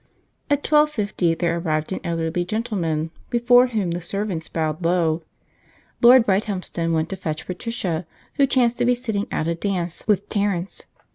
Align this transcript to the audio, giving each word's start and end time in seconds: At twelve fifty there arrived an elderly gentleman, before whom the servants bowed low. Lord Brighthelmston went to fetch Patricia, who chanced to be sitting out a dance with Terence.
At 0.49 0.63
twelve 0.63 0.89
fifty 0.89 1.35
there 1.35 1.59
arrived 1.59 1.91
an 1.93 1.99
elderly 2.03 2.43
gentleman, 2.43 3.11
before 3.29 3.67
whom 3.67 3.91
the 3.91 4.01
servants 4.01 4.47
bowed 4.47 4.83
low. 4.83 5.21
Lord 6.01 6.25
Brighthelmston 6.25 6.91
went 6.91 7.09
to 7.09 7.15
fetch 7.15 7.45
Patricia, 7.45 8.07
who 8.37 8.47
chanced 8.47 8.79
to 8.79 8.85
be 8.85 8.95
sitting 8.95 9.27
out 9.31 9.47
a 9.47 9.53
dance 9.53 10.03
with 10.07 10.27
Terence. 10.27 10.87